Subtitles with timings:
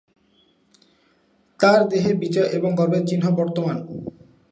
[1.59, 3.77] তার দেহে বিজয় এবং গর্বের চিহ্ন বর্তমান।